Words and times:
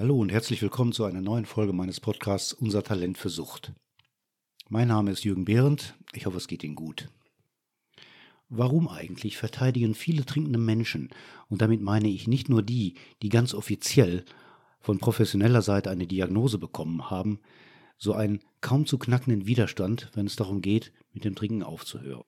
Hallo 0.00 0.18
und 0.18 0.32
herzlich 0.32 0.62
willkommen 0.62 0.94
zu 0.94 1.04
einer 1.04 1.20
neuen 1.20 1.44
Folge 1.44 1.74
meines 1.74 2.00
Podcasts 2.00 2.54
Unser 2.54 2.82
Talent 2.82 3.18
für 3.18 3.28
Sucht. 3.28 3.74
Mein 4.70 4.88
Name 4.88 5.10
ist 5.10 5.24
Jürgen 5.24 5.44
Behrendt, 5.44 5.94
ich 6.14 6.24
hoffe 6.24 6.38
es 6.38 6.48
geht 6.48 6.64
Ihnen 6.64 6.74
gut. 6.74 7.10
Warum 8.48 8.88
eigentlich 8.88 9.36
verteidigen 9.36 9.94
viele 9.94 10.24
trinkende 10.24 10.58
Menschen, 10.58 11.10
und 11.50 11.60
damit 11.60 11.82
meine 11.82 12.08
ich 12.08 12.26
nicht 12.26 12.48
nur 12.48 12.62
die, 12.62 12.94
die 13.20 13.28
ganz 13.28 13.52
offiziell 13.52 14.24
von 14.80 14.96
professioneller 14.96 15.60
Seite 15.60 15.90
eine 15.90 16.06
Diagnose 16.06 16.56
bekommen 16.56 17.10
haben, 17.10 17.38
so 17.98 18.14
einen 18.14 18.40
kaum 18.62 18.86
zu 18.86 18.96
knackenden 18.96 19.46
Widerstand, 19.46 20.10
wenn 20.14 20.24
es 20.24 20.34
darum 20.34 20.62
geht, 20.62 20.94
mit 21.12 21.26
dem 21.26 21.34
Trinken 21.34 21.62
aufzuhören. 21.62 22.24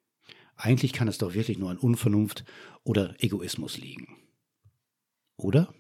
Eigentlich 0.57 0.93
kann 0.93 1.09
es 1.09 1.17
doch 1.17 1.33
wirklich 1.33 1.57
nur 1.57 1.71
an 1.71 1.79
Unvernunft 1.79 2.45
oder 2.85 3.15
Egoismus 3.19 3.79
liegen. 3.79 4.19
Oder? 5.39 5.73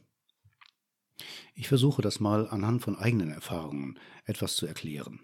Ich 1.54 1.68
versuche 1.68 2.02
das 2.02 2.20
mal 2.20 2.48
anhand 2.48 2.82
von 2.82 2.96
eigenen 2.96 3.31
Erfahrungen 3.31 3.99
etwas 4.25 4.57
zu 4.57 4.67
erklären. 4.67 5.21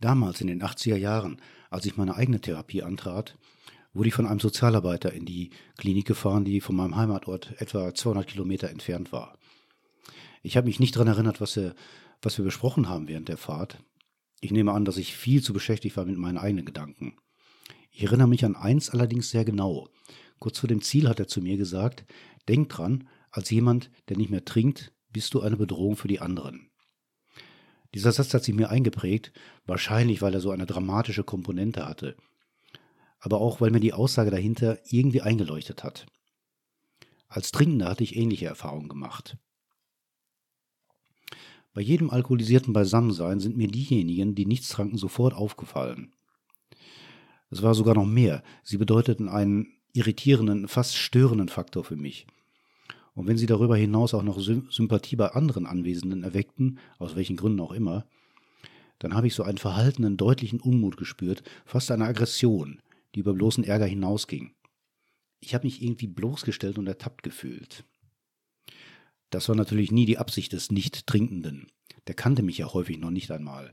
Damals 0.00 0.40
in 0.40 0.46
den 0.46 0.62
80er 0.62 0.96
Jahren, 0.96 1.40
als 1.70 1.86
ich 1.86 1.96
meine 1.96 2.14
eigene 2.14 2.40
Therapie 2.40 2.82
antrat, 2.82 3.36
wurde 3.92 4.08
ich 4.08 4.14
von 4.14 4.26
einem 4.26 4.40
Sozialarbeiter 4.40 5.12
in 5.12 5.24
die 5.24 5.50
Klinik 5.76 6.06
gefahren, 6.06 6.44
die 6.44 6.60
von 6.60 6.76
meinem 6.76 6.96
Heimatort 6.96 7.54
etwa 7.60 7.92
200 7.92 8.26
Kilometer 8.26 8.70
entfernt 8.70 9.12
war. 9.12 9.36
Ich 10.42 10.56
habe 10.56 10.66
mich 10.66 10.78
nicht 10.78 10.94
daran 10.94 11.08
erinnert, 11.08 11.40
was 11.40 11.56
wir, 11.56 11.74
was 12.22 12.38
wir 12.38 12.44
besprochen 12.44 12.88
haben 12.88 13.08
während 13.08 13.28
der 13.28 13.36
Fahrt. 13.36 13.82
Ich 14.40 14.52
nehme 14.52 14.72
an, 14.72 14.84
dass 14.84 14.98
ich 14.98 15.16
viel 15.16 15.42
zu 15.42 15.52
beschäftigt 15.52 15.96
war 15.96 16.04
mit 16.04 16.16
meinen 16.16 16.38
eigenen 16.38 16.64
Gedanken. 16.64 17.16
Ich 17.90 18.04
erinnere 18.04 18.28
mich 18.28 18.44
an 18.44 18.54
eins 18.54 18.90
allerdings 18.90 19.30
sehr 19.30 19.44
genau. 19.44 19.88
Kurz 20.38 20.60
vor 20.60 20.68
dem 20.68 20.82
Ziel 20.82 21.08
hat 21.08 21.18
er 21.18 21.26
zu 21.26 21.40
mir 21.40 21.56
gesagt, 21.56 22.04
denk 22.48 22.68
dran, 22.68 23.08
als 23.30 23.50
jemand, 23.50 23.90
der 24.08 24.16
nicht 24.16 24.30
mehr 24.30 24.44
trinkt, 24.44 24.92
bist 25.10 25.34
du 25.34 25.40
eine 25.40 25.56
Bedrohung 25.56 25.96
für 25.96 26.08
die 26.08 26.20
anderen. 26.20 26.70
Dieser 27.94 28.12
Satz 28.12 28.34
hat 28.34 28.44
sich 28.44 28.54
mir 28.54 28.70
eingeprägt, 28.70 29.32
wahrscheinlich 29.64 30.20
weil 30.20 30.34
er 30.34 30.40
so 30.40 30.50
eine 30.50 30.66
dramatische 30.66 31.24
Komponente 31.24 31.86
hatte, 31.86 32.16
aber 33.18 33.40
auch 33.40 33.60
weil 33.60 33.70
mir 33.70 33.80
die 33.80 33.94
Aussage 33.94 34.30
dahinter 34.30 34.78
irgendwie 34.84 35.22
eingeleuchtet 35.22 35.84
hat. 35.84 36.06
Als 37.28 37.50
Trinkender 37.50 37.88
hatte 37.88 38.04
ich 38.04 38.16
ähnliche 38.16 38.46
Erfahrungen 38.46 38.88
gemacht. 38.88 39.36
Bei 41.72 41.82
jedem 41.82 42.10
alkoholisierten 42.10 42.72
Beisammensein 42.72 43.40
sind 43.40 43.56
mir 43.56 43.68
diejenigen, 43.68 44.34
die 44.34 44.46
nichts 44.46 44.68
tranken, 44.68 44.98
sofort 44.98 45.34
aufgefallen. 45.34 46.14
Es 47.50 47.62
war 47.62 47.74
sogar 47.74 47.94
noch 47.94 48.06
mehr. 48.06 48.42
Sie 48.62 48.78
bedeuteten 48.78 49.28
einen 49.28 49.74
irritierenden, 49.92 50.68
fast 50.68 50.96
störenden 50.96 51.48
Faktor 51.48 51.84
für 51.84 51.96
mich. 51.96 52.26
Und 53.18 53.26
wenn 53.26 53.36
sie 53.36 53.46
darüber 53.46 53.76
hinaus 53.76 54.14
auch 54.14 54.22
noch 54.22 54.38
Sympathie 54.38 55.16
bei 55.16 55.32
anderen 55.32 55.66
Anwesenden 55.66 56.22
erweckten, 56.22 56.78
aus 57.00 57.16
welchen 57.16 57.36
Gründen 57.36 57.58
auch 57.58 57.72
immer, 57.72 58.06
dann 59.00 59.12
habe 59.12 59.26
ich 59.26 59.34
so 59.34 59.42
einen 59.42 59.58
verhaltenen, 59.58 60.16
deutlichen 60.16 60.60
Unmut 60.60 60.96
gespürt, 60.96 61.42
fast 61.66 61.90
eine 61.90 62.04
Aggression, 62.04 62.80
die 63.16 63.20
über 63.20 63.34
bloßen 63.34 63.64
Ärger 63.64 63.86
hinausging. 63.86 64.52
Ich 65.40 65.52
habe 65.52 65.66
mich 65.66 65.82
irgendwie 65.82 66.06
bloßgestellt 66.06 66.78
und 66.78 66.86
ertappt 66.86 67.24
gefühlt. 67.24 67.84
Das 69.30 69.48
war 69.48 69.56
natürlich 69.56 69.90
nie 69.90 70.06
die 70.06 70.18
Absicht 70.18 70.52
des 70.52 70.70
Nicht-Trinkenden. 70.70 71.66
Der 72.06 72.14
kannte 72.14 72.44
mich 72.44 72.58
ja 72.58 72.72
häufig 72.72 72.98
noch 72.98 73.10
nicht 73.10 73.32
einmal. 73.32 73.72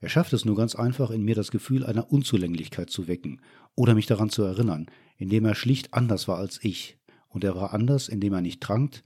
Er 0.00 0.08
schaffte 0.08 0.34
es 0.34 0.44
nur 0.44 0.56
ganz 0.56 0.74
einfach, 0.74 1.12
in 1.12 1.22
mir 1.22 1.36
das 1.36 1.52
Gefühl 1.52 1.86
einer 1.86 2.10
Unzulänglichkeit 2.10 2.90
zu 2.90 3.06
wecken 3.06 3.40
oder 3.76 3.94
mich 3.94 4.06
daran 4.06 4.28
zu 4.28 4.42
erinnern, 4.42 4.86
indem 5.18 5.44
er 5.44 5.54
schlicht 5.54 5.94
anders 5.94 6.26
war 6.26 6.38
als 6.38 6.58
ich. 6.64 6.98
Und 7.34 7.42
er 7.42 7.56
war 7.56 7.74
anders, 7.74 8.08
indem 8.08 8.32
er 8.32 8.40
nicht 8.40 8.60
trank 8.60 9.02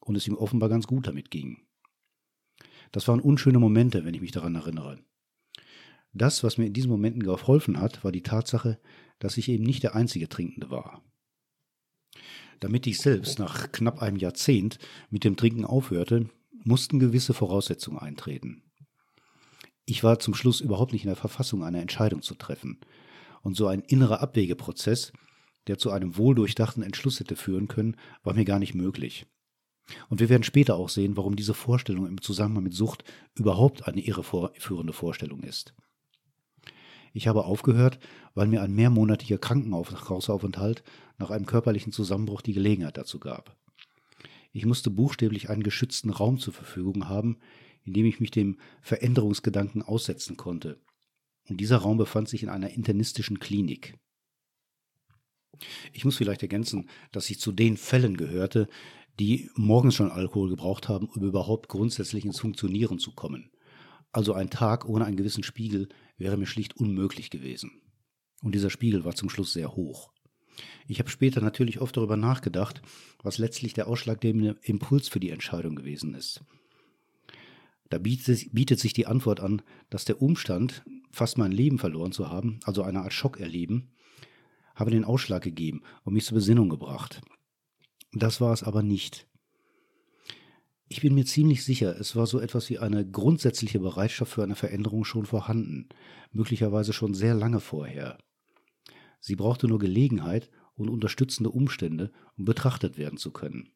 und 0.00 0.14
es 0.14 0.28
ihm 0.28 0.36
offenbar 0.36 0.68
ganz 0.68 0.86
gut 0.86 1.06
damit 1.06 1.30
ging. 1.30 1.62
Das 2.92 3.08
waren 3.08 3.20
unschöne 3.20 3.58
Momente, 3.58 4.04
wenn 4.04 4.12
ich 4.12 4.20
mich 4.20 4.32
daran 4.32 4.54
erinnere. 4.54 4.98
Das, 6.12 6.44
was 6.44 6.58
mir 6.58 6.66
in 6.66 6.74
diesen 6.74 6.90
Momenten 6.90 7.22
geholfen 7.22 7.80
hat, 7.80 8.04
war 8.04 8.12
die 8.12 8.22
Tatsache, 8.22 8.78
dass 9.18 9.38
ich 9.38 9.48
eben 9.48 9.64
nicht 9.64 9.82
der 9.82 9.94
einzige 9.94 10.28
Trinkende 10.28 10.70
war. 10.70 11.02
Damit 12.58 12.86
ich 12.86 12.98
selbst 12.98 13.38
nach 13.38 13.72
knapp 13.72 14.02
einem 14.02 14.18
Jahrzehnt 14.18 14.78
mit 15.08 15.24
dem 15.24 15.36
Trinken 15.36 15.64
aufhörte, 15.64 16.28
mussten 16.62 16.98
gewisse 16.98 17.32
Voraussetzungen 17.32 17.98
eintreten. 17.98 18.62
Ich 19.86 20.04
war 20.04 20.18
zum 20.18 20.34
Schluss 20.34 20.60
überhaupt 20.60 20.92
nicht 20.92 21.04
in 21.04 21.08
der 21.08 21.16
Verfassung, 21.16 21.64
eine 21.64 21.80
Entscheidung 21.80 22.20
zu 22.20 22.34
treffen. 22.34 22.78
Und 23.40 23.56
so 23.56 23.68
ein 23.68 23.80
innerer 23.80 24.20
Abwägeprozess, 24.20 25.12
der 25.70 25.78
zu 25.78 25.92
einem 25.92 26.16
wohldurchdachten 26.16 26.82
Entschluss 26.82 27.20
hätte 27.20 27.36
führen 27.36 27.68
können, 27.68 27.94
war 28.24 28.34
mir 28.34 28.44
gar 28.44 28.58
nicht 28.58 28.74
möglich. 28.74 29.26
Und 30.08 30.18
wir 30.18 30.28
werden 30.28 30.42
später 30.42 30.74
auch 30.74 30.88
sehen, 30.88 31.16
warum 31.16 31.36
diese 31.36 31.54
Vorstellung 31.54 32.08
im 32.08 32.20
Zusammenhang 32.20 32.64
mit 32.64 32.74
Sucht 32.74 33.04
überhaupt 33.36 33.86
eine 33.86 34.00
irreführende 34.00 34.92
Vorstellung 34.92 35.44
ist. 35.44 35.72
Ich 37.12 37.28
habe 37.28 37.44
aufgehört, 37.44 38.00
weil 38.34 38.48
mir 38.48 38.62
ein 38.62 38.74
mehrmonatiger 38.74 39.38
Krankenhausaufenthalt 39.38 40.82
nach 41.18 41.30
einem 41.30 41.46
körperlichen 41.46 41.92
Zusammenbruch 41.92 42.42
die 42.42 42.52
Gelegenheit 42.52 42.96
dazu 42.96 43.20
gab. 43.20 43.56
Ich 44.50 44.66
musste 44.66 44.90
buchstäblich 44.90 45.50
einen 45.50 45.62
geschützten 45.62 46.10
Raum 46.10 46.38
zur 46.38 46.52
Verfügung 46.52 47.08
haben, 47.08 47.38
in 47.84 47.92
dem 47.92 48.06
ich 48.06 48.18
mich 48.18 48.32
dem 48.32 48.58
Veränderungsgedanken 48.82 49.82
aussetzen 49.82 50.36
konnte. 50.36 50.80
Und 51.48 51.58
dieser 51.60 51.76
Raum 51.76 51.96
befand 51.96 52.28
sich 52.28 52.42
in 52.42 52.48
einer 52.48 52.70
internistischen 52.70 53.38
Klinik. 53.38 53.94
Ich 55.92 56.04
muss 56.04 56.16
vielleicht 56.16 56.42
ergänzen, 56.42 56.88
dass 57.12 57.30
ich 57.30 57.40
zu 57.40 57.52
den 57.52 57.76
Fällen 57.76 58.16
gehörte, 58.16 58.68
die 59.18 59.50
morgens 59.54 59.94
schon 59.94 60.10
Alkohol 60.10 60.48
gebraucht 60.48 60.88
haben, 60.88 61.08
um 61.08 61.22
überhaupt 61.22 61.68
grundsätzlich 61.68 62.24
ins 62.24 62.40
Funktionieren 62.40 62.98
zu 62.98 63.12
kommen. 63.12 63.50
Also 64.12 64.32
ein 64.32 64.50
Tag 64.50 64.88
ohne 64.88 65.04
einen 65.04 65.16
gewissen 65.16 65.42
Spiegel 65.42 65.88
wäre 66.16 66.36
mir 66.36 66.46
schlicht 66.46 66.76
unmöglich 66.76 67.30
gewesen. 67.30 67.82
Und 68.42 68.54
dieser 68.54 68.70
Spiegel 68.70 69.04
war 69.04 69.14
zum 69.14 69.28
Schluss 69.28 69.52
sehr 69.52 69.76
hoch. 69.76 70.10
Ich 70.88 70.98
habe 70.98 71.10
später 71.10 71.40
natürlich 71.40 71.80
oft 71.80 71.96
darüber 71.96 72.16
nachgedacht, 72.16 72.82
was 73.22 73.38
letztlich 73.38 73.74
der 73.74 73.86
ausschlaggebende 73.86 74.58
Impuls 74.62 75.08
für 75.08 75.20
die 75.20 75.30
Entscheidung 75.30 75.76
gewesen 75.76 76.14
ist. 76.14 76.42
Da 77.90 77.98
bietet, 77.98 78.78
sich 78.78 78.92
die 78.92 79.06
Antwort 79.06 79.40
an, 79.40 79.62
dass 79.90 80.04
der 80.04 80.22
Umstand, 80.22 80.84
fast 81.10 81.38
mein 81.38 81.52
Leben 81.52 81.78
verloren 81.78 82.12
zu 82.12 82.30
haben, 82.30 82.60
also 82.64 82.82
eine 82.82 83.00
Art 83.00 83.12
Schock 83.12 83.40
erleben, 83.40 83.90
habe 84.80 84.90
den 84.90 85.04
Ausschlag 85.04 85.42
gegeben 85.42 85.82
und 86.04 86.14
mich 86.14 86.24
zur 86.24 86.34
Besinnung 86.34 86.68
gebracht. 86.68 87.20
Das 88.12 88.40
war 88.40 88.52
es 88.52 88.62
aber 88.62 88.82
nicht. 88.82 89.28
Ich 90.88 91.02
bin 91.02 91.14
mir 91.14 91.24
ziemlich 91.24 91.64
sicher, 91.64 91.96
es 92.00 92.16
war 92.16 92.26
so 92.26 92.40
etwas 92.40 92.68
wie 92.68 92.80
eine 92.80 93.08
grundsätzliche 93.08 93.78
Bereitschaft 93.78 94.32
für 94.32 94.42
eine 94.42 94.56
Veränderung 94.56 95.04
schon 95.04 95.24
vorhanden, 95.24 95.88
möglicherweise 96.32 96.92
schon 96.92 97.14
sehr 97.14 97.34
lange 97.34 97.60
vorher. 97.60 98.18
Sie 99.20 99.36
brauchte 99.36 99.68
nur 99.68 99.78
Gelegenheit 99.78 100.50
und 100.74 100.88
unterstützende 100.88 101.50
Umstände, 101.50 102.10
um 102.36 102.44
betrachtet 102.44 102.98
werden 102.98 103.18
zu 103.18 103.30
können. 103.30 103.68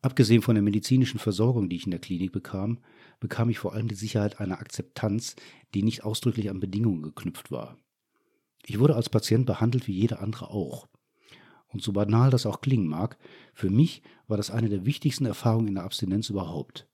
Abgesehen 0.00 0.40
von 0.40 0.54
der 0.54 0.62
medizinischen 0.62 1.18
Versorgung, 1.18 1.68
die 1.68 1.76
ich 1.76 1.84
in 1.84 1.90
der 1.90 2.00
Klinik 2.00 2.32
bekam, 2.32 2.78
bekam 3.20 3.50
ich 3.50 3.58
vor 3.58 3.74
allem 3.74 3.88
die 3.88 3.94
Sicherheit 3.94 4.40
einer 4.40 4.60
Akzeptanz, 4.60 5.36
die 5.74 5.82
nicht 5.82 6.04
ausdrücklich 6.04 6.48
an 6.48 6.60
Bedingungen 6.60 7.02
geknüpft 7.02 7.50
war. 7.50 7.76
Ich 8.68 8.80
wurde 8.80 8.96
als 8.96 9.08
Patient 9.08 9.46
behandelt 9.46 9.86
wie 9.86 9.92
jeder 9.92 10.20
andere 10.20 10.50
auch. 10.50 10.88
Und 11.68 11.84
so 11.84 11.92
banal 11.92 12.30
das 12.30 12.46
auch 12.46 12.60
klingen 12.60 12.88
mag, 12.88 13.16
für 13.54 13.70
mich 13.70 14.02
war 14.26 14.36
das 14.36 14.50
eine 14.50 14.68
der 14.68 14.84
wichtigsten 14.84 15.24
Erfahrungen 15.24 15.68
in 15.68 15.74
der 15.76 15.84
Abstinenz 15.84 16.30
überhaupt. 16.30 16.88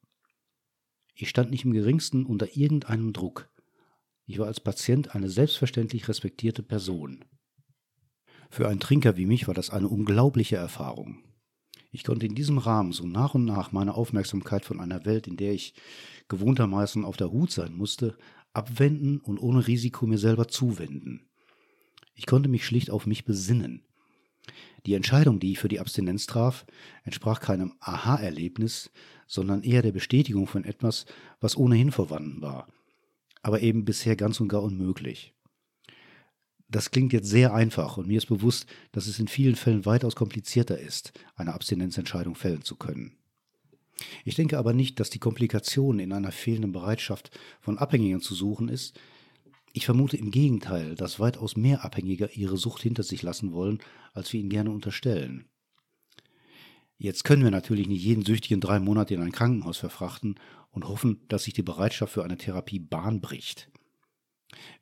Ich 1.15 1.31
stand 1.31 1.51
nicht 1.51 1.65
im 1.65 1.73
geringsten 1.73 2.27
unter 2.27 2.55
irgendeinem 2.55 3.15
Druck. 3.15 3.49
Ich 4.27 4.39
war 4.39 4.49
als 4.49 4.61
Patient 4.61 5.15
eine 5.15 5.31
selbstverständlich 5.31 6.09
respektierte 6.09 6.63
Person. 6.63 7.25
Für 8.51 8.69
einen 8.69 8.81
Trinker 8.81 9.17
wie 9.17 9.25
mich 9.25 9.49
war 9.49 9.55
das 9.55 9.71
eine 9.71 9.89
unglaubliche 9.89 10.57
Erfahrung. 10.57 11.25
Ich 11.91 12.05
konnte 12.05 12.27
in 12.27 12.35
diesem 12.35 12.59
Rahmen 12.59 12.93
so 12.93 13.07
nach 13.07 13.35
und 13.35 13.47
nach 13.47 13.73
meine 13.73 13.95
Aufmerksamkeit 13.95 14.67
von 14.67 14.79
einer 14.79 15.07
Welt, 15.07 15.27
in 15.27 15.39
der 15.39 15.55
ich 15.55 15.73
gewohntermaßen 16.29 17.03
auf 17.03 17.17
der 17.17 17.33
Hut 17.33 17.51
sein 17.51 17.73
musste, 17.73 18.19
abwenden 18.53 19.21
und 19.21 19.39
ohne 19.39 19.67
Risiko 19.67 20.07
mir 20.07 20.19
selber 20.19 20.49
zuwenden. 20.49 21.32
Ich 22.15 22.27
konnte 22.27 22.49
mich 22.49 22.67
schlicht 22.67 22.91
auf 22.91 23.07
mich 23.07 23.25
besinnen. 23.25 23.83
Die 24.87 24.95
Entscheidung, 24.95 25.39
die 25.39 25.53
ich 25.53 25.59
für 25.59 25.69
die 25.69 25.81
Abstinenz 25.81 26.27
traf, 26.27 26.67
entsprach 27.05 27.41
keinem 27.41 27.75
Aha-Erlebnis, 27.79 28.91
sondern 29.27 29.63
eher 29.63 29.83
der 29.83 29.93
Bestätigung 29.93 30.47
von 30.47 30.65
etwas, 30.65 31.07
was 31.41 31.57
ohnehin 31.57 31.93
vorhanden 31.93 32.43
war, 32.43 32.67
aber 33.43 33.61
eben 33.61 33.85
bisher 33.85 34.17
ganz 34.17 34.41
und 34.41 34.49
gar 34.49 34.63
unmöglich. 34.63 35.35
Das 36.69 36.91
klingt 36.91 37.13
jetzt 37.13 37.29
sehr 37.29 37.55
einfach 37.55 37.99
und 37.99 38.09
mir 38.09 38.19
ist 38.19 38.27
bewusst, 38.27 38.67
dass 38.93 39.07
es 39.07 39.19
in 39.19 39.29
vielen 39.29 39.57
Fällen 39.57 39.85
weitaus 39.85 40.17
komplizierter 40.17 40.79
ist, 40.79 41.13
eine 41.37 41.53
Abstinenzentscheidung 41.53 42.35
fällen 42.35 42.63
zu 42.63 42.77
können. 42.77 43.17
Ich 44.25 44.35
denke 44.35 44.59
aber 44.59 44.73
nicht, 44.73 44.99
dass 44.99 45.11
die 45.11 45.19
Komplikation 45.19 45.99
in 45.99 46.13
einer 46.13 46.33
fehlenden 46.33 46.73
Bereitschaft 46.73 47.31
von 47.61 47.79
Abhängigen 47.79 48.21
zu 48.21 48.35
suchen 48.35 48.69
ist, 48.69 48.99
ich 49.73 49.87
vermute 49.87 50.17
im 50.17 50.31
Gegenteil, 50.31 50.95
dass 50.95 51.21
weitaus 51.21 51.57
mehr 51.57 51.85
Abhängiger 51.85 52.35
ihre 52.37 52.57
Sucht 52.57 52.83
hinter 52.83 53.03
sich 53.03 53.23
lassen 53.23 53.53
wollen, 53.53 53.79
als 54.13 54.33
wir 54.33 54.41
ihnen 54.41 54.51
gerne 54.51 54.71
unterstellen. 54.71 55.47
Jetzt 56.99 57.25
können 57.25 57.43
wir 57.43 57.51
natürlich 57.51 57.89
nicht 57.89 58.05
jeden 58.05 58.25
Süchtigen 58.25 58.61
drei 58.61 58.79
Monate 58.79 59.15
in 59.15 59.23
ein 59.23 59.33
Krankenhaus 59.33 59.79
verfrachten 59.79 60.37
und 60.71 60.87
hoffen, 60.87 61.23
dass 61.29 61.45
sich 61.45 61.55
die 61.55 61.63
Bereitschaft 61.63 62.13
für 62.13 62.23
eine 62.23 62.37
Therapie 62.37 62.79
Bahn 62.79 63.21
bricht. 63.21 63.71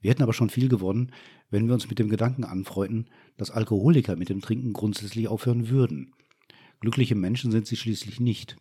Wir 0.00 0.10
hätten 0.10 0.22
aber 0.22 0.34
schon 0.34 0.50
viel 0.50 0.68
gewonnen, 0.68 1.12
wenn 1.50 1.66
wir 1.66 1.74
uns 1.74 1.88
mit 1.88 1.98
dem 1.98 2.08
Gedanken 2.08 2.44
anfreunden, 2.44 3.08
dass 3.36 3.50
Alkoholiker 3.50 4.16
mit 4.16 4.28
dem 4.28 4.40
Trinken 4.40 4.72
grundsätzlich 4.72 5.28
aufhören 5.28 5.68
würden. 5.68 6.12
Glückliche 6.80 7.14
Menschen 7.14 7.50
sind 7.52 7.66
sie 7.66 7.76
schließlich 7.76 8.20
nicht. 8.20 8.56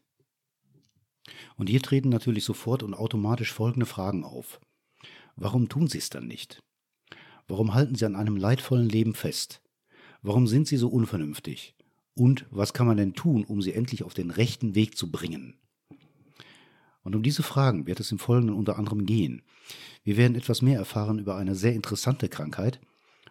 Und 1.55 1.69
hier 1.69 1.81
treten 1.81 2.09
natürlich 2.09 2.43
sofort 2.43 2.83
und 2.83 2.93
automatisch 2.93 3.51
folgende 3.51 3.85
Fragen 3.85 4.23
auf. 4.23 4.59
Warum 5.41 5.69
tun 5.69 5.87
sie 5.87 5.99
es 5.99 6.09
dann 6.09 6.27
nicht? 6.27 6.61
Warum 7.47 7.73
halten 7.73 7.95
sie 7.95 8.05
an 8.05 8.17
einem 8.17 8.35
leidvollen 8.35 8.89
Leben 8.89 9.13
fest? 9.13 9.61
Warum 10.21 10.47
sind 10.47 10.67
sie 10.67 10.75
so 10.75 10.89
unvernünftig? 10.89 11.75
Und 12.13 12.45
was 12.51 12.73
kann 12.73 12.87
man 12.87 12.97
denn 12.97 13.13
tun, 13.13 13.45
um 13.45 13.61
sie 13.61 13.73
endlich 13.73 14.03
auf 14.03 14.13
den 14.13 14.31
rechten 14.31 14.75
Weg 14.75 14.97
zu 14.97 15.09
bringen? 15.09 15.55
Und 17.03 17.15
um 17.15 17.23
diese 17.23 17.41
Fragen 17.41 17.87
wird 17.87 18.01
es 18.01 18.11
im 18.11 18.19
Folgenden 18.19 18.57
unter 18.57 18.77
anderem 18.77 19.05
gehen. 19.05 19.41
Wir 20.03 20.17
werden 20.17 20.35
etwas 20.35 20.61
mehr 20.61 20.77
erfahren 20.77 21.19
über 21.19 21.37
eine 21.37 21.55
sehr 21.55 21.73
interessante 21.73 22.27
Krankheit 22.27 22.81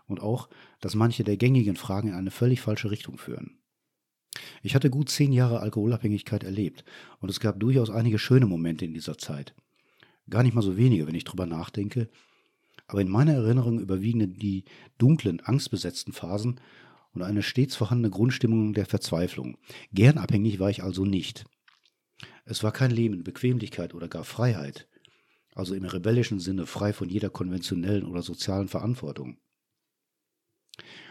und 0.06 0.20
auch, 0.20 0.49
dass 0.81 0.94
manche 0.94 1.25
der 1.25 1.37
gängigen 1.37 1.76
Fragen 1.76 2.08
in 2.08 2.14
eine 2.14 2.31
völlig 2.31 2.62
falsche 2.62 2.90
Richtung 2.90 3.19
führen. 3.19 3.58
Ich 4.62 4.75
hatte 4.75 4.88
gut 4.88 5.11
zehn 5.11 5.32
Jahre 5.32 5.61
Alkoholabhängigkeit 5.61 6.43
erlebt 6.43 6.87
und 7.20 7.28
es 7.28 7.38
gab 7.38 7.61
durchaus 7.61 7.90
einige 7.90 8.19
schöne 8.19 8.46
Momente 8.46 8.87
in 8.87 8.94
dieser 8.94 9.19
Zeit. 9.19 9.54
Gar 10.30 10.42
nicht 10.42 10.54
mal 10.54 10.62
so 10.62 10.76
wenige, 10.76 11.06
wenn 11.06 11.14
ich 11.14 11.25
drüber 11.25 11.46
nachdenke, 11.46 12.08
aber 12.86 13.00
in 13.00 13.08
meiner 13.08 13.34
Erinnerung 13.34 13.80
überwiegen 13.80 14.38
die 14.38 14.64
dunklen, 14.98 15.40
angstbesetzten 15.40 16.12
Phasen 16.12 16.60
und 17.12 17.22
eine 17.22 17.42
stets 17.42 17.76
vorhandene 17.76 18.10
Grundstimmung 18.10 18.72
der 18.72 18.86
Verzweiflung. 18.86 19.58
Gern 19.92 20.19
abhängig 20.19 20.58
war 20.58 20.70
ich 20.70 20.82
also 20.82 21.04
nicht. 21.04 21.44
Es 22.44 22.62
war 22.62 22.72
kein 22.72 22.90
Leben, 22.90 23.25
Bequemlichkeit 23.25 23.94
oder 23.94 24.08
gar 24.08 24.25
Freiheit, 24.25 24.88
also 25.54 25.75
im 25.75 25.84
rebellischen 25.84 26.40
Sinne 26.40 26.66
frei 26.66 26.92
von 26.92 27.08
jeder 27.08 27.30
konventionellen 27.30 28.04
oder 28.04 28.22
sozialen 28.22 28.69
Verantwortung. 28.69 29.38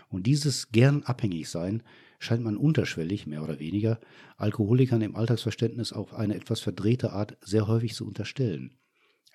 Und 0.10 0.26
dieses 0.26 0.72
gern 0.72 1.04
abhängig 1.04 1.50
sein 1.50 1.84
scheint 2.20 2.44
man 2.44 2.58
unterschwellig, 2.58 3.28
mehr 3.28 3.44
oder 3.44 3.60
weniger, 3.60 4.00
Alkoholikern 4.38 5.02
im 5.02 5.16
Alltagsverständnis 5.16 5.94
auf 5.94 6.14
eine 6.14 6.36
etwas 6.36 6.60
verdrehte 6.62 7.12
Art 7.12 7.38
sehr 7.42 7.68
häufig 7.68 7.94
zu 7.94 8.08
unterstellen. 8.08 8.78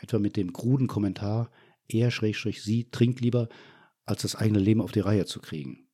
Etwa 0.02 0.18
mit 0.18 0.36
dem 0.36 0.52
kruden 0.52 0.88
Kommentar, 0.88 1.50
er, 1.88 2.10
Schrägstrich, 2.10 2.62
sie, 2.62 2.90
trinkt 2.90 3.20
lieber, 3.20 3.48
als 4.04 4.22
das 4.22 4.34
eigene 4.34 4.58
Leben 4.58 4.80
auf 4.80 4.90
die 4.90 5.00
Reihe 5.00 5.26
zu 5.26 5.40
kriegen. 5.40 5.86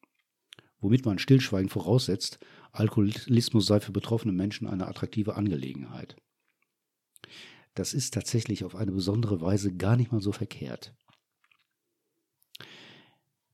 Womit 0.81 1.05
man 1.05 1.19
stillschweigend 1.19 1.71
voraussetzt, 1.71 2.39
Alkoholismus 2.73 3.67
sei 3.67 3.81
für 3.81 3.93
betroffene 3.93 4.33
Menschen 4.33 4.67
eine 4.67 4.87
attraktive 4.87 5.37
Angelegenheit. 5.37 6.17
Das 7.75 7.93
ist 7.93 8.15
tatsächlich 8.15 8.65
auf 8.65 8.75
eine 8.75 8.93
besondere 8.93 9.41
Weise 9.41 9.75
gar 9.77 9.97
nicht 9.97 10.11
mal 10.11 10.23
so 10.23 10.33
verkehrt. 10.33 10.95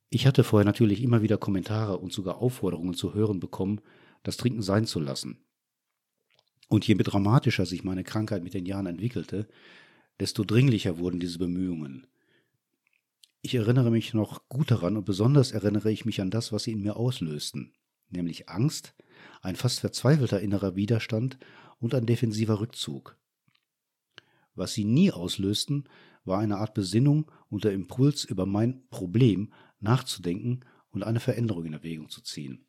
Ich 0.09 0.27
hatte 0.27 0.45
vorher 0.45 0.65
natürlich 0.65 1.03
immer 1.03 1.23
wieder 1.23 1.37
Kommentare 1.37 1.99
und 1.99 2.13
sogar 2.13 2.39
Aufforderungen 2.39 2.95
zu 2.95 3.15
hören 3.15 3.41
bekommen, 3.41 3.81
das 4.23 4.37
Trinken 4.37 4.63
sein 4.63 4.87
zu 4.87 5.01
lassen. 5.01 5.45
Und 6.69 6.87
je 6.87 6.95
dramatischer 6.95 7.67
sich 7.67 7.83
meine 7.83 8.05
Krankheit 8.05 8.45
mit 8.45 8.55
den 8.55 8.67
Jahren 8.67 8.87
entwickelte, 8.87 9.49
desto 10.21 10.45
dringlicher 10.45 10.99
wurden 10.99 11.21
diese 11.21 11.39
Bemühungen. 11.39 12.07
Ich 13.43 13.55
erinnere 13.55 13.91
mich 13.91 14.15
noch 14.15 14.49
gut 14.49 14.71
daran 14.71 14.97
und 14.97 15.05
besonders 15.05 15.53
erinnere 15.53 15.93
ich 15.93 16.05
mich 16.05 16.21
an 16.21 16.31
das, 16.31 16.53
was 16.53 16.65
sie 16.65 16.73
in 16.73 16.81
mir 16.81 16.97
auslösten, 16.97 17.75
nämlich 18.09 18.49
Angst, 18.49 18.95
ein 19.43 19.57
fast 19.57 19.81
verzweifelter 19.81 20.41
innerer 20.41 20.77
Widerstand 20.77 21.39
und 21.79 21.95
ein 21.95 22.07
defensiver 22.07 22.61
Rückzug. 22.61 23.19
Was 24.55 24.73
sie 24.73 24.85
nie 24.85 25.11
auslösten, 25.11 25.89
war 26.25 26.39
eine 26.39 26.57
Art 26.57 26.75
Besinnung 26.75 27.31
und 27.51 27.65
der 27.65 27.73
Impuls, 27.73 28.25
über 28.25 28.47
mein 28.47 28.89
Problem 28.89 29.53
nachzudenken 29.81 30.61
und 30.91 31.03
eine 31.03 31.21
Veränderung 31.21 31.67
in 31.67 31.75
Erwägung 31.75 32.09
zu 32.09 32.23
ziehen. 32.23 32.65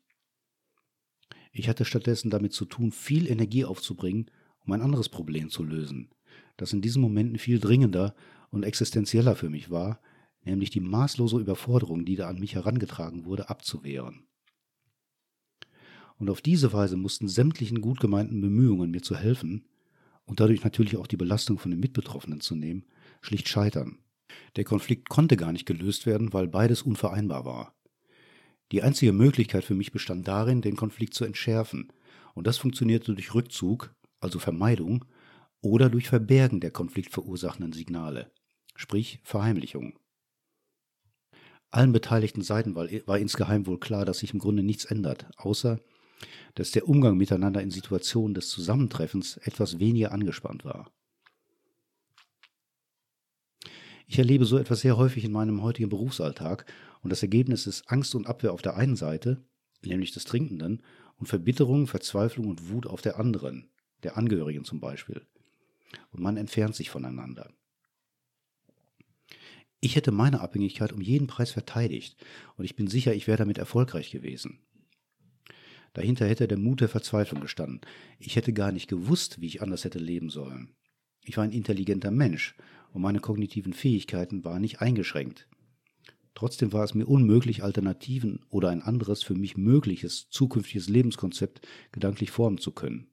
Ich 1.52 1.68
hatte 1.68 1.86
stattdessen 1.86 2.28
damit 2.28 2.52
zu 2.52 2.66
tun, 2.66 2.92
viel 2.92 3.26
Energie 3.26 3.64
aufzubringen, 3.64 4.30
um 4.60 4.72
ein 4.72 4.82
anderes 4.82 5.08
Problem 5.08 5.48
zu 5.48 5.62
lösen, 5.62 6.10
das 6.56 6.72
in 6.72 6.80
diesen 6.80 7.02
Momenten 7.02 7.38
viel 7.38 7.58
dringender 7.58 8.14
und 8.50 8.62
existenzieller 8.62 9.36
für 9.36 9.50
mich 9.50 9.70
war, 9.70 10.00
nämlich 10.44 10.70
die 10.70 10.80
maßlose 10.80 11.38
Überforderung, 11.38 12.04
die 12.04 12.16
da 12.16 12.28
an 12.28 12.38
mich 12.38 12.54
herangetragen 12.54 13.24
wurde, 13.24 13.50
abzuwehren. 13.50 14.26
Und 16.18 16.30
auf 16.30 16.40
diese 16.40 16.72
Weise 16.72 16.96
mussten 16.96 17.28
sämtlichen 17.28 17.80
gut 17.80 18.00
gemeinten 18.00 18.40
Bemühungen, 18.40 18.90
mir 18.90 19.02
zu 19.02 19.16
helfen 19.16 19.66
und 20.24 20.40
dadurch 20.40 20.64
natürlich 20.64 20.96
auch 20.96 21.06
die 21.06 21.18
Belastung 21.18 21.58
von 21.58 21.70
den 21.70 21.80
Mitbetroffenen 21.80 22.40
zu 22.40 22.54
nehmen, 22.54 22.86
schlicht 23.20 23.48
scheitern. 23.48 23.98
Der 24.56 24.64
Konflikt 24.64 25.08
konnte 25.08 25.36
gar 25.36 25.52
nicht 25.52 25.66
gelöst 25.66 26.06
werden, 26.06 26.32
weil 26.32 26.48
beides 26.48 26.82
unvereinbar 26.82 27.44
war. 27.44 27.74
Die 28.72 28.82
einzige 28.82 29.12
Möglichkeit 29.12 29.64
für 29.64 29.74
mich 29.74 29.92
bestand 29.92 30.26
darin, 30.26 30.62
den 30.62 30.76
Konflikt 30.76 31.14
zu 31.14 31.24
entschärfen, 31.24 31.92
und 32.34 32.46
das 32.46 32.58
funktionierte 32.58 33.14
durch 33.14 33.34
Rückzug, 33.34 33.94
also 34.20 34.38
Vermeidung, 34.38 35.04
oder 35.60 35.90
durch 35.90 36.08
Verbergen 36.08 36.60
der 36.60 36.70
konfliktverursachenden 36.70 37.72
Signale, 37.72 38.30
sprich 38.74 39.20
Verheimlichung. 39.22 39.98
Allen 41.70 41.92
beteiligten 41.92 42.42
Seiten 42.42 42.74
war, 42.74 43.18
insgeheim 43.18 43.66
wohl 43.66 43.78
klar, 43.78 44.04
dass 44.04 44.18
sich 44.18 44.32
im 44.32 44.38
Grunde 44.38 44.62
nichts 44.62 44.84
ändert, 44.84 45.28
außer 45.36 45.80
dass 46.54 46.70
der 46.70 46.88
Umgang 46.88 47.16
miteinander 47.16 47.60
in 47.60 47.70
Situationen 47.70 48.34
des 48.34 48.48
Zusammentreffens 48.48 49.36
etwas 49.38 49.78
weniger 49.78 50.12
angespannt 50.12 50.64
war. 50.64 50.90
Ich 54.06 54.18
erlebe 54.18 54.44
so 54.44 54.56
etwas 54.56 54.80
sehr 54.80 54.96
häufig 54.96 55.24
in 55.24 55.32
meinem 55.32 55.62
heutigen 55.62 55.88
Berufsalltag 55.88 56.64
und 57.02 57.10
das 57.10 57.22
Ergebnis 57.22 57.66
ist 57.66 57.90
Angst 57.90 58.14
und 58.14 58.26
Abwehr 58.26 58.52
auf 58.52 58.62
der 58.62 58.76
einen 58.76 58.96
Seite, 58.96 59.44
nämlich 59.82 60.12
des 60.12 60.24
Trinkenden, 60.24 60.82
und 61.18 61.26
Verbitterung, 61.26 61.86
Verzweiflung 61.86 62.46
und 62.46 62.70
Wut 62.70 62.86
auf 62.86 63.00
der 63.00 63.18
anderen, 63.18 63.70
der 64.02 64.16
Angehörigen 64.16 64.64
zum 64.64 64.80
Beispiel. 64.80 65.26
Und 66.10 66.20
man 66.20 66.36
entfernt 66.36 66.74
sich 66.74 66.90
voneinander. 66.90 67.52
Ich 69.80 69.94
hätte 69.94 70.10
meine 70.10 70.40
Abhängigkeit 70.40 70.92
um 70.92 71.00
jeden 71.00 71.26
Preis 71.26 71.50
verteidigt 71.50 72.16
und 72.56 72.64
ich 72.64 72.76
bin 72.76 72.88
sicher, 72.88 73.14
ich 73.14 73.26
wäre 73.26 73.38
damit 73.38 73.58
erfolgreich 73.58 74.10
gewesen. 74.10 74.60
Dahinter 75.92 76.26
hätte 76.26 76.48
der 76.48 76.58
Mut 76.58 76.80
der 76.80 76.88
Verzweiflung 76.88 77.40
gestanden. 77.40 77.80
Ich 78.18 78.36
hätte 78.36 78.52
gar 78.52 78.72
nicht 78.72 78.88
gewusst, 78.88 79.40
wie 79.40 79.46
ich 79.46 79.62
anders 79.62 79.84
hätte 79.84 79.98
leben 79.98 80.28
sollen. 80.28 80.74
Ich 81.24 81.36
war 81.36 81.44
ein 81.44 81.52
intelligenter 81.52 82.10
Mensch 82.10 82.54
und 82.92 83.02
meine 83.02 83.20
kognitiven 83.20 83.72
Fähigkeiten 83.72 84.44
waren 84.44 84.60
nicht 84.60 84.80
eingeschränkt. 84.80 85.48
Trotzdem 86.34 86.72
war 86.72 86.84
es 86.84 86.94
mir 86.94 87.06
unmöglich, 87.06 87.62
Alternativen 87.62 88.44
oder 88.50 88.68
ein 88.68 88.82
anderes 88.82 89.22
für 89.22 89.34
mich 89.34 89.56
mögliches 89.56 90.28
zukünftiges 90.28 90.88
Lebenskonzept 90.88 91.66
gedanklich 91.92 92.30
formen 92.30 92.58
zu 92.58 92.72
können. 92.72 93.08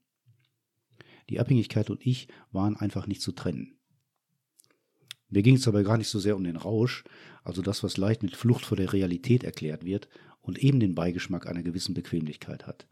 Die 1.30 1.40
Abhängigkeit 1.40 1.90
und 1.90 2.06
ich 2.06 2.28
waren 2.52 2.76
einfach 2.76 3.08
nicht 3.08 3.22
zu 3.22 3.32
trennen. 3.32 3.78
Mir 5.30 5.42
ging 5.42 5.56
es 5.56 5.68
aber 5.68 5.84
gar 5.84 5.98
nicht 5.98 6.10
so 6.10 6.20
sehr 6.20 6.36
um 6.36 6.44
den 6.44 6.58
Rausch, 6.58 7.04
also 7.44 7.62
das, 7.62 7.84
was 7.84 7.98
leicht 7.98 8.22
mit 8.22 8.36
Flucht 8.36 8.66
vor 8.66 8.78
der 8.78 8.94
Realität 8.94 9.44
erklärt 9.44 9.84
wird 9.84 10.08
und 10.42 10.60
eben 10.60 10.80
den 10.80 10.94
Beigeschmack 10.94 11.48
einer 11.48 11.64
gewissen 11.64 11.96
Bequemlichkeit 11.96 12.68
hat. 12.68 12.88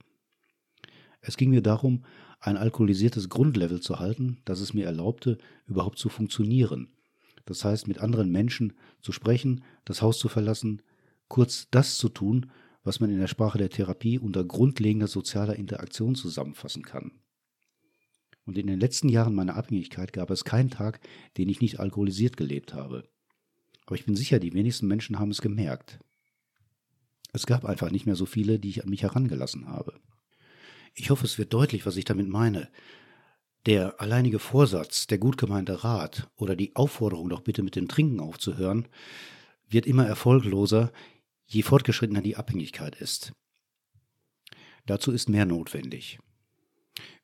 Es 1.19 1.37
ging 1.37 1.51
mir 1.51 1.61
darum, 1.61 2.03
ein 2.39 2.57
alkoholisiertes 2.57 3.29
Grundlevel 3.29 3.79
zu 3.79 3.99
halten, 3.99 4.41
das 4.45 4.59
es 4.59 4.73
mir 4.73 4.85
erlaubte, 4.85 5.37
überhaupt 5.67 5.99
zu 5.99 6.09
funktionieren. 6.09 6.89
Das 7.45 7.63
heißt, 7.63 7.87
mit 7.87 7.99
anderen 7.99 8.31
Menschen 8.31 8.73
zu 9.01 9.11
sprechen, 9.11 9.63
das 9.85 10.01
Haus 10.01 10.17
zu 10.17 10.27
verlassen, 10.27 10.81
kurz 11.27 11.67
das 11.69 11.97
zu 11.97 12.09
tun, 12.09 12.49
was 12.83 12.99
man 12.99 13.11
in 13.11 13.19
der 13.19 13.27
Sprache 13.27 13.59
der 13.59 13.69
Therapie 13.69 14.17
unter 14.17 14.43
grundlegender 14.43 15.07
sozialer 15.07 15.55
Interaktion 15.55 16.15
zusammenfassen 16.15 16.81
kann. 16.81 17.11
Und 18.45 18.57
in 18.57 18.67
den 18.67 18.79
letzten 18.79 19.09
Jahren 19.09 19.35
meiner 19.35 19.55
Abhängigkeit 19.55 20.13
gab 20.13 20.31
es 20.31 20.43
keinen 20.43 20.69
Tag, 20.69 20.99
den 21.37 21.49
ich 21.49 21.61
nicht 21.61 21.79
alkoholisiert 21.79 22.37
gelebt 22.37 22.73
habe. 22.73 23.07
Aber 23.85 23.95
ich 23.95 24.05
bin 24.05 24.15
sicher, 24.15 24.39
die 24.39 24.53
wenigsten 24.53 24.87
Menschen 24.87 25.19
haben 25.19 25.31
es 25.31 25.41
gemerkt. 25.41 25.99
Es 27.33 27.45
gab 27.45 27.65
einfach 27.65 27.91
nicht 27.91 28.05
mehr 28.05 28.15
so 28.15 28.25
viele, 28.25 28.59
die 28.59 28.69
ich 28.69 28.83
an 28.83 28.89
mich 28.89 29.03
herangelassen 29.03 29.67
habe. 29.67 29.93
Ich 30.93 31.09
hoffe, 31.09 31.25
es 31.25 31.37
wird 31.37 31.53
deutlich, 31.53 31.85
was 31.85 31.97
ich 31.97 32.05
damit 32.05 32.27
meine. 32.27 32.69
Der 33.65 34.01
alleinige 34.01 34.39
Vorsatz, 34.39 35.07
der 35.07 35.19
gut 35.19 35.37
gemeinte 35.37 35.83
Rat 35.83 36.29
oder 36.35 36.55
die 36.55 36.75
Aufforderung, 36.75 37.29
doch 37.29 37.41
bitte 37.41 37.63
mit 37.63 37.75
dem 37.75 37.87
Trinken 37.87 38.19
aufzuhören, 38.19 38.87
wird 39.69 39.85
immer 39.85 40.05
erfolgloser, 40.05 40.91
je 41.45 41.61
fortgeschrittener 41.61 42.21
die 42.21 42.35
Abhängigkeit 42.35 42.95
ist. 42.95 43.33
Dazu 44.85 45.11
ist 45.11 45.29
mehr 45.29 45.45
notwendig. 45.45 46.19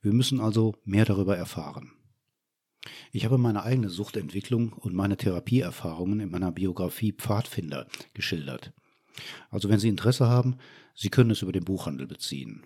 Wir 0.02 0.14
müssen 0.14 0.40
also 0.40 0.76
mehr 0.84 1.06
darüber 1.06 1.38
erfahren. 1.38 1.92
Ich 3.12 3.26
habe 3.26 3.38
meine 3.38 3.64
eigene 3.64 3.90
Suchtentwicklung 3.90 4.74
und 4.74 4.94
meine 4.94 5.18
Therapieerfahrungen 5.18 6.20
in 6.20 6.32
meiner 6.32 6.52
Biografie 6.52 7.12
Pfadfinder 7.12 7.88
geschildert. 8.14 8.74
Also 9.50 9.70
wenn 9.70 9.80
Sie 9.80 9.90
Interesse 9.90 10.28
haben, 10.28 10.58
Sie 10.96 11.10
können 11.10 11.32
es 11.32 11.42
über 11.42 11.52
den 11.52 11.66
Buchhandel 11.66 12.08
beziehen. 12.08 12.66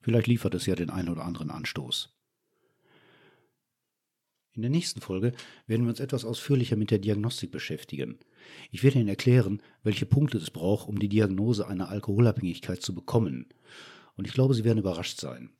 Vielleicht 0.00 0.26
liefert 0.26 0.54
es 0.54 0.66
ja 0.66 0.74
den 0.74 0.90
einen 0.90 1.08
oder 1.08 1.24
anderen 1.24 1.50
Anstoß. 1.50 2.16
In 4.56 4.62
der 4.62 4.70
nächsten 4.70 5.02
Folge 5.02 5.32
werden 5.66 5.82
wir 5.82 5.90
uns 5.90 6.00
etwas 6.00 6.24
ausführlicher 6.24 6.76
mit 6.76 6.90
der 6.90 6.98
Diagnostik 6.98 7.50
beschäftigen. 7.50 8.18
Ich 8.70 8.82
werde 8.82 8.98
Ihnen 8.98 9.08
erklären, 9.08 9.60
welche 9.82 10.06
Punkte 10.06 10.38
es 10.38 10.50
braucht, 10.50 10.88
um 10.88 10.98
die 10.98 11.10
Diagnose 11.10 11.66
einer 11.66 11.90
Alkoholabhängigkeit 11.90 12.80
zu 12.80 12.94
bekommen. 12.94 13.50
Und 14.16 14.26
ich 14.26 14.32
glaube, 14.32 14.54
Sie 14.54 14.64
werden 14.64 14.78
überrascht 14.78 15.20
sein. 15.20 15.50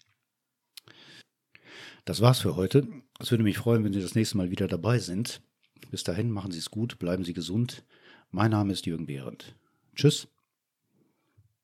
Das 2.06 2.20
war's 2.20 2.38
für 2.38 2.54
heute. 2.54 2.86
Es 3.18 3.32
würde 3.32 3.42
mich 3.42 3.58
freuen, 3.58 3.82
wenn 3.82 3.92
Sie 3.92 4.00
das 4.00 4.14
nächste 4.14 4.36
Mal 4.36 4.52
wieder 4.52 4.68
dabei 4.68 5.00
sind. 5.00 5.42
Bis 5.90 6.04
dahin 6.04 6.30
machen 6.30 6.52
Sie 6.52 6.60
es 6.60 6.70
gut, 6.70 7.00
bleiben 7.00 7.24
Sie 7.24 7.32
gesund. 7.32 7.84
Mein 8.30 8.52
Name 8.52 8.72
ist 8.72 8.86
Jürgen 8.86 9.06
Behrendt. 9.06 9.56
Tschüss. 9.96 10.28